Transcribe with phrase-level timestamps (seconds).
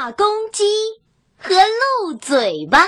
[0.00, 0.62] 大公鸡
[1.36, 2.84] 和漏嘴巴。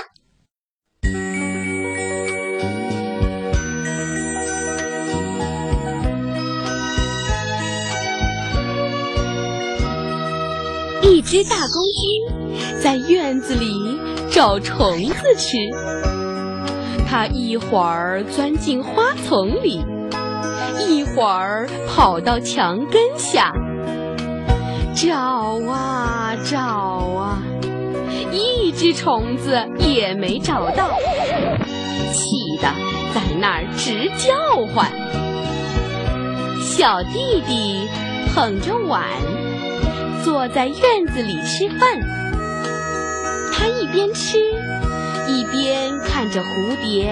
[11.01, 13.99] 一只大公鸡在院子里
[14.31, 15.57] 找虫子吃，
[17.09, 19.83] 它一会儿钻进花丛里，
[20.87, 23.51] 一会儿跑到墙根下，
[25.01, 25.17] 找
[25.67, 27.41] 啊找啊，
[28.31, 30.91] 一只虫子也没找到，
[32.13, 32.29] 气
[32.61, 32.67] 得
[33.11, 34.91] 在那儿直叫唤。
[36.61, 37.87] 小弟弟
[38.35, 39.03] 捧着碗。
[40.23, 40.77] 坐在院
[41.11, 41.99] 子里吃饭，
[43.51, 44.37] 他一边吃，
[45.27, 47.11] 一边看着蝴蝶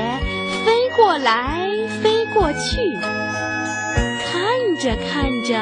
[0.63, 1.67] 飞过来
[2.03, 2.99] 飞过去，
[4.27, 5.57] 看着看着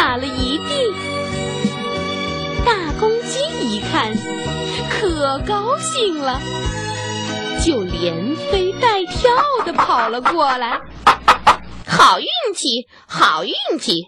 [0.00, 0.94] 撒了一地。
[2.64, 4.16] 大公鸡一看，
[4.88, 6.40] 可高兴了。
[7.62, 9.30] 就连飞带跳
[9.66, 10.80] 的跑了过来，
[11.86, 14.06] 好运气，好运气！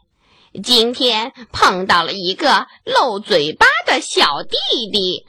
[0.65, 4.57] 今天碰到了一个漏嘴巴的小弟
[4.91, 5.27] 弟。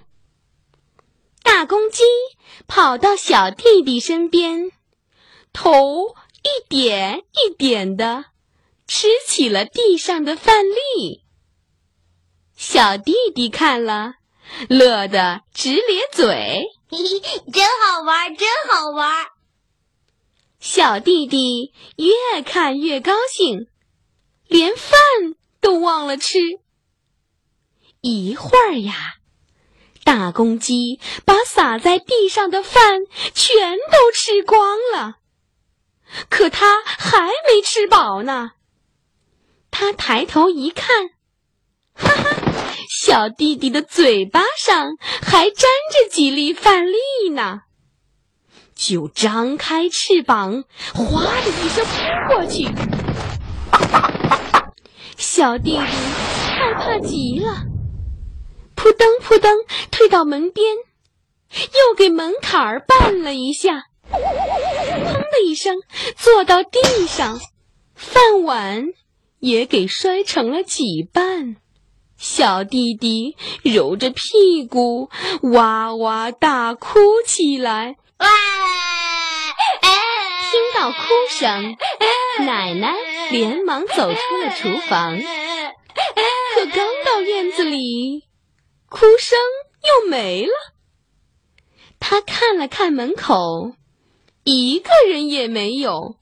[1.44, 2.04] 大公鸡
[2.68, 4.72] 跑到小弟弟身边，
[5.52, 8.24] 头一点一点的
[8.88, 11.24] 吃起了地上的饭粒。
[12.56, 14.16] 小弟弟看了，
[14.70, 16.66] 乐得直咧嘴。
[17.52, 19.26] 真好玩，真好玩！
[20.60, 23.68] 小弟弟越看越高兴，
[24.48, 24.98] 连饭
[25.60, 26.40] 都忘了吃。
[28.02, 29.16] 一会儿呀，
[30.04, 33.02] 大公鸡把洒在地上的饭
[33.34, 35.16] 全都吃光了，
[36.30, 38.52] 可它还没吃饱呢。
[39.84, 41.10] 他抬头一看，
[41.94, 42.38] 哈哈！
[42.90, 47.64] 小弟弟的嘴巴上还沾着几粒饭粒呢，
[48.74, 50.64] 就张开翅膀，
[50.94, 52.70] 哗的一声扑过去。
[55.18, 57.66] 小弟弟害怕极了，
[58.76, 59.50] 扑噔扑噔
[59.92, 60.78] 退到门边，
[61.52, 65.76] 又给门槛儿绊了一下，砰的一声
[66.16, 67.38] 坐到地上，
[67.96, 68.86] 饭碗
[69.44, 71.58] 也给摔成了几瓣。
[72.18, 75.10] 小弟弟揉着屁股，
[75.52, 77.98] 哇哇大哭起来。
[80.50, 80.98] 听到哭
[81.30, 81.76] 声，
[82.46, 82.94] 奶奶
[83.32, 85.20] 连忙走出了厨房。
[85.20, 88.24] 可刚到院子里，
[88.88, 89.38] 哭声
[89.82, 90.54] 又没了。
[92.00, 93.74] 他看了看门口，
[94.46, 96.16] 一个人也没有，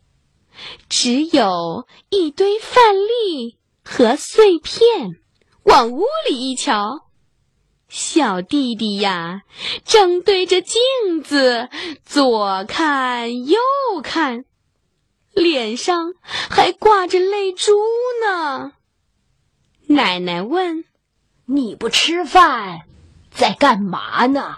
[0.90, 5.18] 只有一堆饭粒和碎片。
[5.64, 7.08] 往屋里一瞧，
[7.88, 9.44] 小弟弟呀，
[9.86, 10.74] 正对着镜
[11.24, 11.70] 子
[12.04, 13.58] 左看右
[14.04, 14.46] 看，
[15.34, 16.14] 脸上
[16.50, 17.74] 还挂着泪珠
[18.26, 18.72] 呢。
[19.88, 20.86] 奶奶问
[21.46, 22.80] ：“你不吃饭，
[23.30, 24.58] 在干嘛呢？”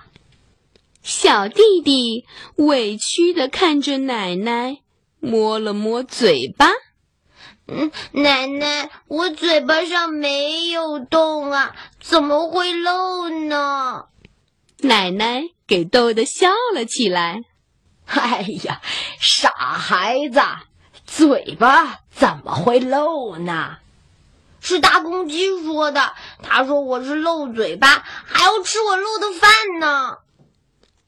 [1.03, 2.25] 小弟弟
[2.55, 4.82] 委屈的看着奶奶，
[5.23, 6.67] 摸了摸嘴巴。
[7.66, 14.07] 嗯，奶奶，我嘴巴上没有洞啊，怎么会漏呢？
[14.79, 17.44] 奶奶给逗得笑了起来。
[18.06, 18.81] 哎呀，
[19.17, 20.41] 傻孩子，
[21.06, 23.78] 嘴巴怎么会漏呢？
[24.59, 30.17] 是大公鸡说的，他说我是漏嘴巴，还要吃我漏的饭呢。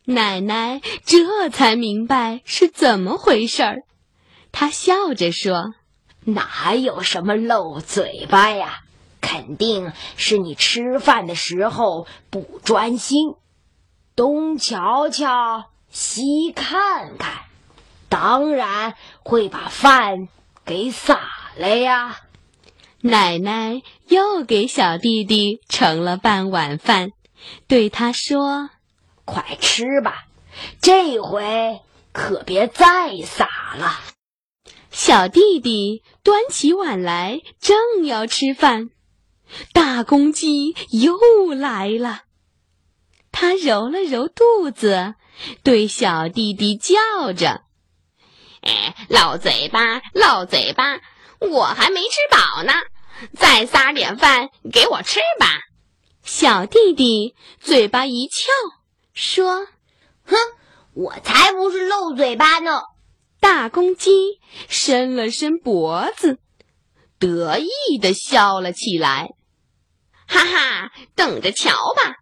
[0.05, 3.83] 奶奶这才明白是怎么回事儿，
[4.55, 5.75] 她笑着说。
[6.27, 8.79] 哪有什么漏嘴巴呀？
[9.21, 13.35] 肯定是你吃饭的时候不专心，
[14.15, 17.41] 东瞧瞧，西看看，
[18.09, 20.29] 当然会把饭
[20.65, 21.19] 给洒
[21.57, 22.21] 了呀。
[23.01, 27.11] 奶奶又给小弟弟盛了半碗饭，
[27.67, 28.71] 对他说
[29.25, 30.25] ：“快吃吧，
[30.81, 31.81] 这回
[32.11, 33.47] 可别再洒
[33.77, 33.99] 了。”
[34.97, 38.91] 小弟弟端起碗来，正要吃饭，
[39.73, 42.21] 大公鸡又来了。
[43.29, 45.15] 他揉了揉肚子，
[45.63, 47.63] 对小弟弟叫着
[48.63, 51.01] ：“哎，漏嘴巴，漏嘴巴！
[51.41, 52.71] 我还没吃饱呢，
[53.37, 55.45] 再撒点饭给我吃吧。”
[56.23, 58.45] 小弟弟嘴巴一翘，
[59.13, 59.67] 说
[60.23, 60.37] ：“哼，
[60.93, 62.81] 我才不是漏嘴巴呢。”
[63.39, 64.11] 大公鸡
[64.67, 66.39] 伸了伸脖子，
[67.19, 69.29] 得意的笑了起来。
[70.27, 72.15] 哈哈，等着瞧吧，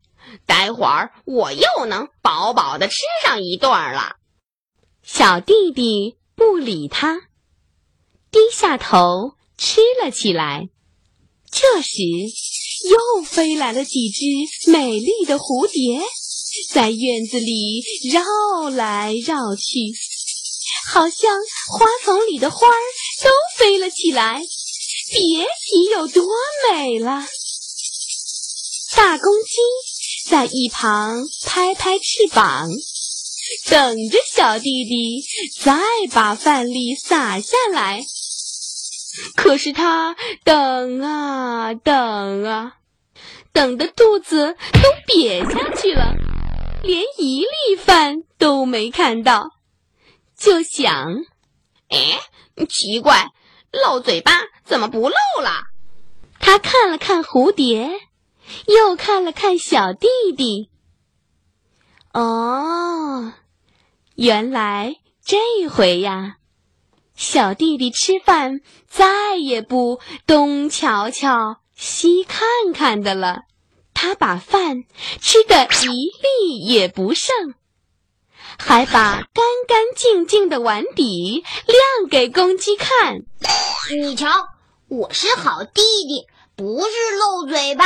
[0.45, 4.18] 待会儿我又能饱饱的吃上一顿了。
[5.01, 7.21] 小弟弟不理他，
[8.31, 10.69] 低下头吃了起来。
[11.51, 12.01] 这时，
[12.89, 16.01] 又飞来了几只美丽的蝴蝶，
[16.71, 19.80] 在院子里绕来绕去，
[20.88, 21.39] 好像
[21.69, 22.80] 花丛里的花儿
[23.24, 24.41] 都飞了起来。
[25.12, 26.25] 别提有多
[26.71, 27.24] 美了。
[28.95, 32.69] 大公鸡在一旁拍拍翅膀，
[33.69, 35.24] 等着小弟弟
[35.62, 35.80] 再
[36.12, 38.06] 把饭粒撒下来。
[39.36, 42.77] 可是他等啊等啊，
[43.51, 46.15] 等的肚子都瘪下去了，
[46.81, 49.51] 连一粒饭都没看到，
[50.43, 51.23] 就想：
[51.87, 52.19] 哎，
[52.67, 53.31] 奇怪，
[53.71, 54.33] 漏嘴巴
[54.65, 55.67] 怎么不漏了？
[56.39, 57.89] 他看了看蝴蝶。
[58.67, 60.69] 又看了看小弟弟，
[62.11, 63.31] 哦，
[64.15, 66.35] 原来这回呀，
[67.15, 73.43] 小弟弟吃饭再也不东瞧瞧西看看的了，
[73.93, 74.83] 他把饭
[75.21, 77.55] 吃的一粒也不剩，
[78.57, 83.23] 还把干干净净的碗底亮给公鸡看。
[83.91, 84.27] 你瞧，
[84.88, 87.85] 我是好弟弟，不是漏嘴巴。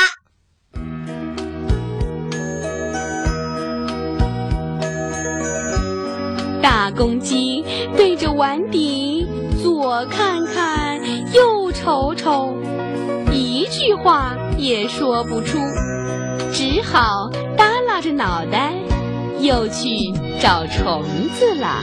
[6.61, 7.63] 大公鸡
[7.95, 9.25] 对着碗底
[9.63, 11.01] 左看看
[11.33, 12.55] 右瞅瞅，
[13.31, 15.57] 一句话也说不出，
[16.53, 18.73] 只好耷拉着脑袋
[19.47, 20.11] 又去
[20.41, 21.81] 找虫子了。